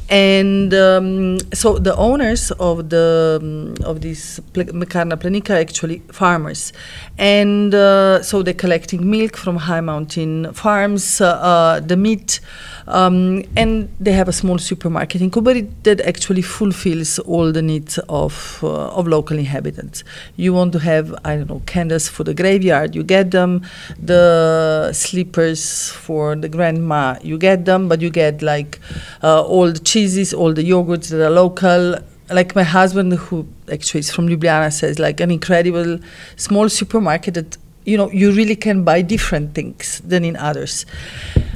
[0.10, 6.74] and um, so the owners of the um, of this pl- Mlekarna Planika actually farmers,
[7.18, 12.40] and uh, so they're collecting milk from high mountain farms, uh, uh, the meat,
[12.88, 17.98] um, and they have a small supermarket in Kobarid that actually fulfills all the needs
[18.10, 20.04] of uh, of local inhabitants.
[20.36, 23.62] You want to have I don't know candles for the graveyard, you get them.
[24.00, 28.80] The slippers for the grandma, you get them, but you get like
[29.24, 31.98] uh, all the cheeses, all the yogurts that are local.
[32.30, 36.00] Like my husband, who actually is from Ljubljana, says like an incredible
[36.36, 40.86] small supermarket that you know you really can buy different things than in others.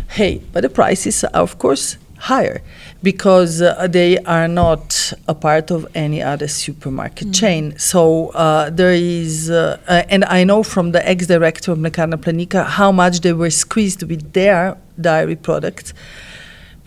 [0.10, 2.62] Hey, but the prices are of course higher
[3.03, 7.77] because uh, they are not a part of any other supermarket chain.
[7.77, 12.65] So uh, there is, uh, uh, and I know from the ex-director of Mlekarna Planika
[12.65, 15.93] how much they were squeezed with their dairy products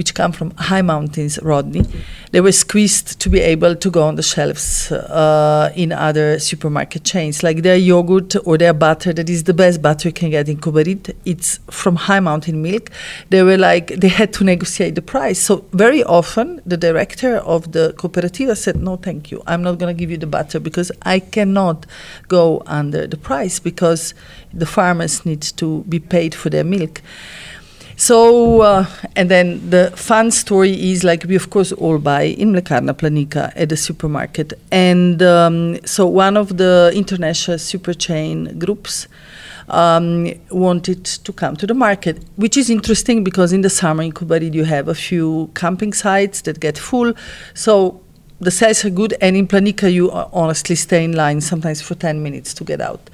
[0.00, 1.84] which come from high mountains, Rodney.
[2.30, 7.04] They were squeezed to be able to go on the shelves uh, in other supermarket
[7.04, 9.12] chains, like their yogurt or their butter.
[9.12, 11.14] That is the best butter you can get in Kobarid.
[11.26, 12.88] It's from high mountain milk.
[13.28, 15.38] They were like they had to negotiate the price.
[15.38, 19.42] So very often the director of the cooperativa said, "No, thank you.
[19.46, 21.84] I'm not going to give you the butter because I cannot
[22.28, 24.14] go under the price because
[24.54, 27.02] the farmers need to be paid for their milk."
[28.00, 32.50] So, uh, and then the fun story is like we, of course, all buy in
[32.50, 34.54] Mlekarna Planika at the supermarket.
[34.72, 39.06] And um, so, one of the international super chain groups
[39.68, 44.12] um, wanted to come to the market, which is interesting because in the summer in
[44.12, 47.12] Kobarid you have a few camping sites that get full.
[47.52, 48.00] So,
[48.40, 51.94] the sales are good, and in Planika you uh, honestly stay in line sometimes for
[51.96, 53.10] 10 minutes to get out.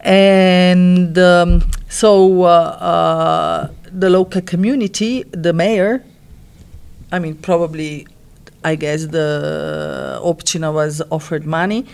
[0.00, 1.62] And um,
[1.96, 2.48] so uh,
[2.92, 6.04] uh, the local community, the mayor,
[7.10, 8.06] I mean, probably,
[8.62, 11.86] I guess the Občina was offered money.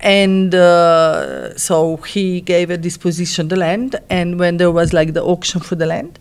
[0.00, 5.22] And uh, so he gave a disposition the land, and when there was like the
[5.22, 6.18] auction for the land,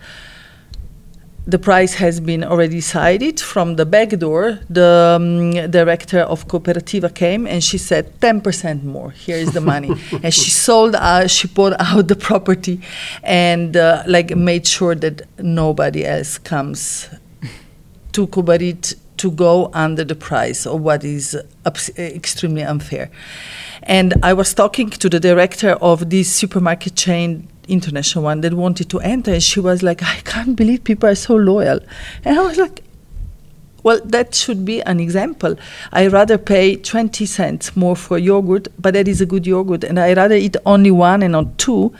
[1.47, 3.39] the price has been already decided.
[3.39, 9.11] From the back door, the um, director of Cooperativa came and she said, 10% more,
[9.11, 9.89] here is the money.
[10.23, 12.81] and she sold, uh, she bought out the property
[13.23, 17.09] and uh, like made sure that nobody else comes
[18.11, 21.37] to Kobarid to go under the price of what is
[21.97, 23.09] extremely unfair.
[23.83, 28.89] And I was talking to the director of this supermarket chain international one that wanted
[28.89, 31.79] to enter and she was like i can't believe people are so loyal
[32.23, 32.83] and i was like
[33.83, 35.55] well that should be an example
[35.91, 39.99] i rather pay 20 cents more for yogurt but that is a good yogurt and
[39.99, 41.93] i rather eat only one and not two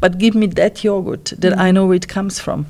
[0.00, 2.66] but give me that yogurt that i know where it comes from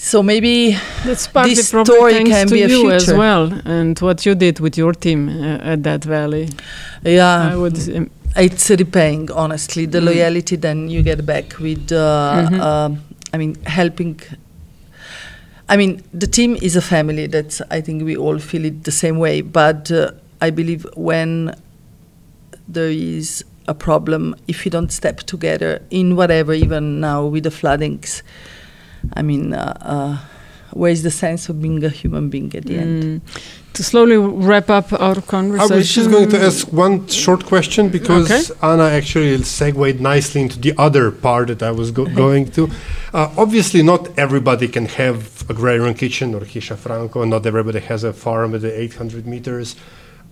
[0.00, 4.24] so maybe That's partly this story can to be a you as well, and what
[4.24, 6.48] you did with your team uh, at that valley.
[7.04, 7.76] yeah I would.
[7.94, 10.04] Um, it's repaying honestly the Mm.
[10.06, 12.60] loyalty then you get back with uh, Mhm.
[12.60, 12.98] um,
[13.32, 14.20] i mean helping
[15.68, 18.92] i mean the team is a family that's i think we all feel it the
[18.92, 20.10] same way but uh,
[20.40, 21.54] i believe when
[22.68, 27.50] there is a problem if you don't step together in whatever even now with the
[27.50, 28.22] floodings
[29.14, 30.16] i mean uh, uh,
[30.72, 33.20] where is the sense of being a human being at the end?
[33.74, 35.76] To slowly wrap up our I conversation.
[35.76, 38.42] was just going to ask one short question because Okay.
[38.62, 42.68] Ana actually segued nicely into the other part that I was go- going to.
[43.14, 47.80] Uh, obviously, not everybody can have a agrarian kitchen or Hiša Franko, and not everybody
[47.80, 49.76] has a farm at the 800 meters.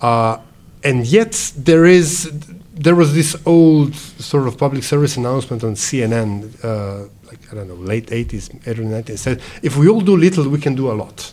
[0.01, 0.39] Uh,
[0.85, 2.31] and yet, there is
[2.75, 6.31] there was this old sort of public service announcement on CNN,
[6.65, 10.49] uh, like I don't know, late 80s, early 90s, said if we all do little,
[10.49, 11.33] we can do a lot.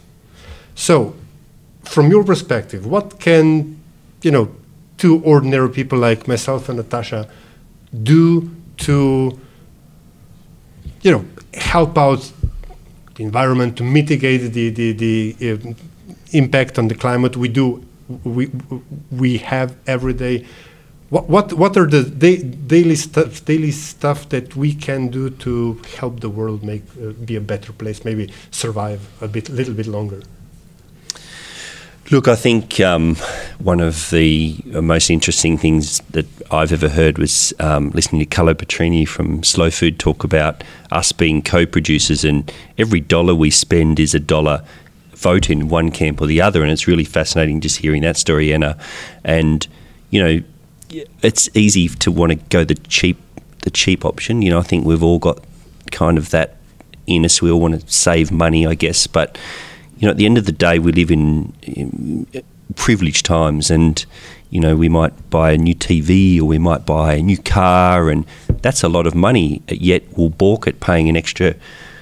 [0.76, 1.16] So,
[1.84, 3.80] from your perspective, what can
[4.22, 4.50] you know
[4.98, 7.30] two ordinary people like myself and Nataša
[8.04, 9.40] do to
[11.02, 12.32] you know help out
[13.16, 15.74] the environment to mitigate the the, the uh,
[16.32, 17.86] impact on the climate we do
[18.24, 18.50] we
[19.12, 20.46] we have every day
[21.10, 25.80] what what what are the da- daily stuff daily stuff that we can do to
[25.98, 29.88] help the world make uh, be a better place maybe survive a bit little bit
[29.88, 30.22] longer
[32.12, 33.16] Look, I think um,
[33.58, 38.54] one of the most interesting things that I've ever heard was um, listening to Carlo
[38.54, 44.14] Petrini from Slow Food talk about us being co-producers, and every dollar we spend is
[44.14, 44.64] a dollar
[45.16, 48.54] vote in one camp or the other, and it's really fascinating just hearing that story,
[48.54, 48.78] Ana.
[49.24, 49.68] And
[50.12, 50.44] you know,
[51.22, 53.18] it's easy to want to go the cheap,
[53.62, 54.42] the cheap option.
[54.42, 55.44] You know, I think we've all got
[55.92, 56.58] kind of that
[57.08, 57.42] in us.
[57.42, 59.38] We all want to save money, I guess, but
[59.98, 62.40] you know, at the end of the day, we live in, in uh,
[62.76, 64.06] privileged times, and
[64.50, 68.10] you know, we might buy a new TV or we might buy a new car,
[68.10, 68.26] and
[68.62, 69.62] that's a lot of money.
[69.70, 71.56] Yet we'll balk at paying an extra,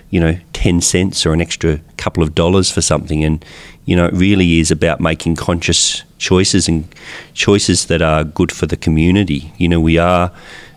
[0.09, 3.45] you know, ten cents or an extra couple of dollars for something, and
[3.85, 6.87] you know, it really is about making conscious choices and
[7.33, 9.53] choices that are good for the community.
[9.57, 10.31] You know, we are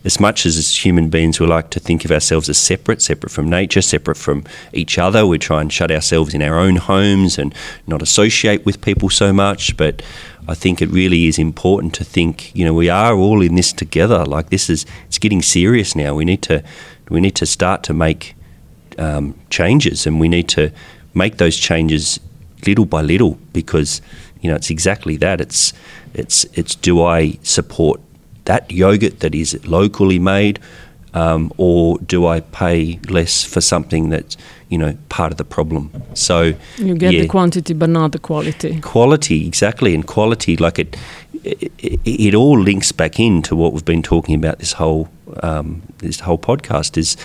[0.07, 3.31] as much as as human beings, we like to think of ourselves as separate, separate
[3.33, 5.27] from nature, separate from each other.
[5.27, 7.53] We try and shut ourselves in our own homes and
[7.89, 9.77] not associate with people so much.
[9.77, 10.03] But
[10.47, 13.73] I think it really is important to think, you know, we are all in this
[13.73, 14.25] together.
[14.25, 16.15] Like this is, it's getting serious now.
[16.15, 16.63] We need to,
[17.09, 18.37] we need to start to make
[18.99, 20.71] um, changes, and we need to
[21.15, 22.21] make those changes
[22.67, 24.03] little by little because,
[24.41, 25.41] you know, it's exactly that.
[25.41, 25.73] It's,
[26.15, 28.01] it's, it's do I support
[28.47, 30.59] that yogurt that is locally made,
[31.15, 34.37] um, or do I pay less for something that's
[34.69, 35.91] you know part of the problem?
[36.15, 38.81] So you get yeah, the quantity but not the quality.
[38.81, 40.97] quality exactly, and quality like it,
[41.45, 45.09] it, it, all links back into what we've been talking about this whole
[45.43, 47.17] um, this whole podcast is.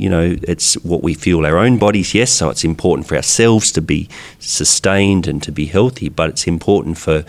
[0.00, 2.32] You know, it's what we fuel our own bodies, yes.
[2.32, 6.96] So it's important for ourselves to be sustained and to be healthy, but it's important
[6.96, 7.24] for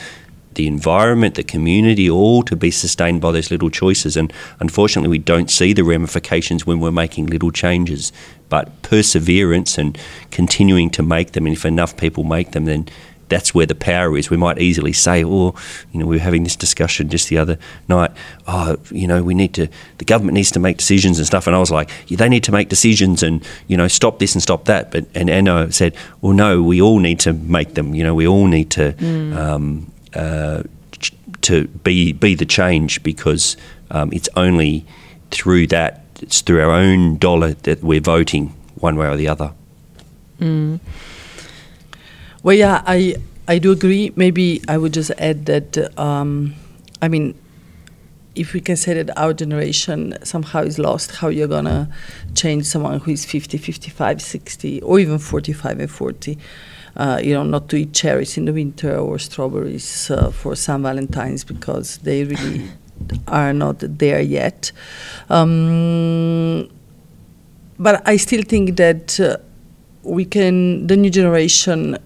[0.53, 4.17] the environment, the community, all to be sustained by those little choices.
[4.17, 8.11] And unfortunately, we don't see the ramifications when we're making little changes.
[8.49, 9.97] But perseverance and
[10.29, 12.87] continuing to make them, and if enough people make them, then
[13.31, 14.29] that's where the power is.
[14.29, 15.55] We might easily say, oh,
[15.91, 17.57] you know, we were having this discussion just the other
[17.87, 18.11] night.
[18.45, 19.67] Oh, you know, we need to,
[19.97, 21.47] the government needs to make decisions and stuff.
[21.47, 24.35] And I was like, yeah, they need to make decisions and, you know, stop this
[24.35, 24.91] and stop that.
[24.91, 27.95] But, and Ana said, well, no, we all need to make them.
[27.95, 28.93] You know, we all need to,
[29.35, 30.63] um, uh,
[30.99, 33.57] ch- to be be the change because
[33.89, 34.85] um, it's only
[35.31, 39.53] through that it's through our own dollar that we're voting one way or the other.
[42.43, 43.15] Well, yeah, I
[43.47, 44.11] I do agree.
[44.15, 45.97] Maybe I would just add that.
[45.97, 46.55] Um,
[47.01, 47.35] I mean,
[48.35, 51.89] if we can say that our generation somehow is lost, how you're gonna
[52.35, 56.37] change someone who is 50, 55, 60, or even 45 and 40?
[56.95, 60.81] Uh, you know, not to eat cherries in the winter or strawberries uh, for San
[60.81, 62.67] Valentine's because they really
[63.27, 64.71] are not there yet.
[65.29, 66.69] Um,
[67.79, 69.37] but I still think that uh,
[70.03, 71.97] we can, the new generation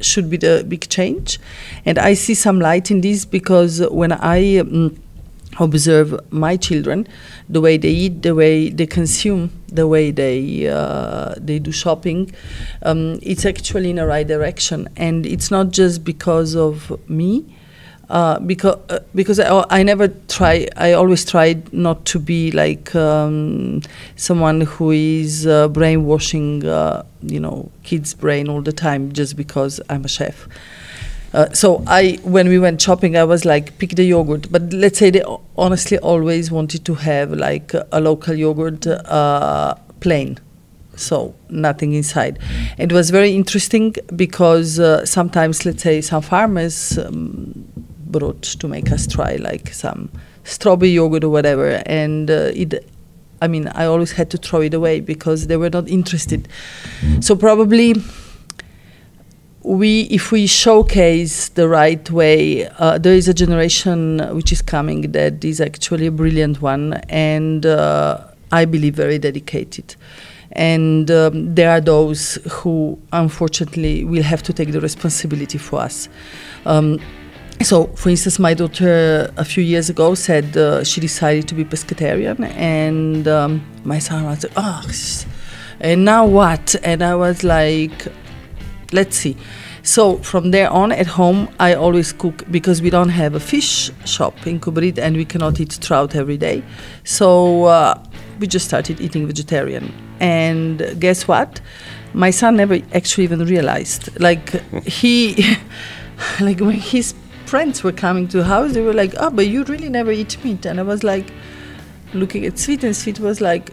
[0.00, 1.38] should be the big change.
[1.84, 5.00] And I see some light in this because when I um,
[5.58, 7.06] observe my children,
[7.48, 12.32] the way they eat, the way they consume, the way they uh, they do shopping,
[12.82, 14.88] um, it's actually in the right direction.
[14.96, 17.44] And it's not just because of me.
[18.10, 22.94] Uh, because uh, because I, I never try I always tried not to be like
[22.94, 23.82] um,
[24.16, 29.78] someone who is uh, brainwashing uh, you know kids' brain all the time just because
[29.90, 30.48] I'm a chef.
[31.34, 34.50] Uh, so I, when we went shopping, I was like, pick the yogurt.
[34.50, 35.22] But let's say they
[35.58, 40.38] honestly always wanted to have like a, a local yogurt, uh, plain,
[40.96, 42.38] so nothing inside.
[42.78, 47.68] It was very interesting because uh, sometimes, let's say, some farmers um,
[48.10, 50.10] brought to make us try like some
[50.44, 52.84] strawberry yogurt or whatever, and uh, it
[53.40, 56.48] I mean, I always had to throw it away because they were not interested.
[57.20, 57.94] So probably
[59.62, 65.12] we, if we showcase the right way, uh, there is a generation which is coming
[65.12, 69.94] that is actually a brilliant one, and uh, I believe very dedicated.
[70.52, 76.08] And um, there are those who, unfortunately, will have to take the responsibility for us.
[76.64, 76.98] Um,
[77.62, 81.64] so, for instance, my daughter a few years ago said uh, she decided to be
[81.64, 84.82] pescatarian, and um, my son was like, "Oh,
[85.80, 88.06] and now what?" And I was like,
[88.92, 89.36] "Let's see."
[89.82, 93.90] So from there on, at home, I always cook because we don't have a fish
[94.04, 96.62] shop in Kobarid, and we cannot eat trout every day.
[97.04, 98.00] So uh,
[98.38, 99.92] we just started eating vegetarian.
[100.20, 101.60] And guess what?
[102.12, 104.20] My son never actually even realized.
[104.20, 104.50] Like
[104.84, 105.56] he,
[106.40, 107.14] like when his
[107.48, 110.42] friends were coming to the house, they were like, "Oh, but you really never eat
[110.44, 111.26] meat." And I was like,
[112.14, 113.70] looking at Svit, and Svit was like,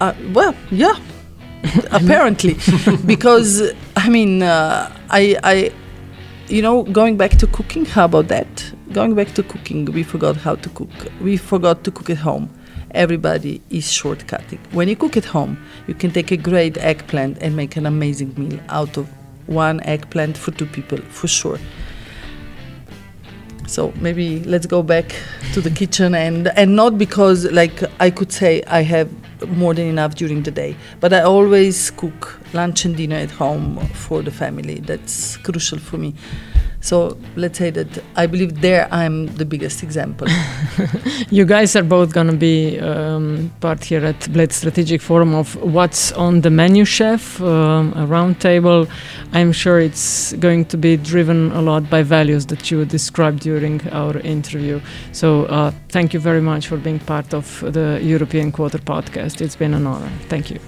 [0.00, 0.96] uh, "Well, yeah,
[1.90, 2.56] apparently,"
[3.06, 5.72] because I mean, uh, I, I,
[6.48, 7.84] you know, going back to cooking.
[7.84, 8.72] How about that?
[8.92, 10.90] Going back to cooking, we forgot how to cook.
[11.20, 12.50] We forgot to cook at home.
[12.92, 14.58] Everybody is shortcutting.
[14.72, 15.56] When you cook at home,
[15.86, 19.08] you can take a great eggplant and make an amazing meal out of
[19.46, 21.58] one eggplant for two people, for sure.
[23.70, 25.14] So maybe let's go back
[25.52, 29.08] to the kitchen and and not because like I could say I have
[29.48, 33.78] more than enough during the day, but I always cook lunch and dinner at home
[33.94, 34.80] for the family.
[34.80, 36.14] That's crucial for me.
[36.80, 40.28] So let's say that I believe there I'm the biggest example.
[41.30, 45.56] you guys are both going to be um, part here at Bled Strategic Forum of
[45.56, 48.88] what's on the menu chef, um, a roundtable.
[49.32, 53.86] I'm sure it's going to be driven a lot by values that you described during
[53.90, 54.80] our interview.
[55.12, 59.40] So uh, thank you very much for being part of the European Quarter podcast.
[59.40, 60.10] It's been an honor.
[60.28, 60.58] Thank you.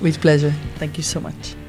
[0.00, 0.54] With pleasure.
[0.76, 1.59] Thank you so much.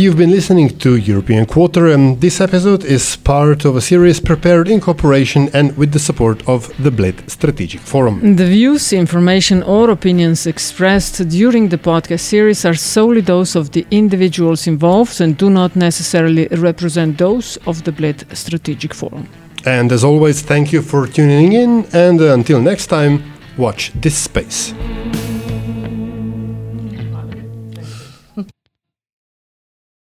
[0.00, 4.66] You've been listening to European Quarter, and this episode is part of a series prepared
[4.66, 8.34] in cooperation and with the support of the Bled Strategic Forum.
[8.36, 13.86] The views, information, or opinions expressed during the podcast series are solely those of the
[13.90, 19.28] individuals involved and do not necessarily represent those of the Bled Strategic Forum.
[19.66, 23.22] And as always, thank you for tuning in, and until next time,
[23.58, 24.72] watch this space.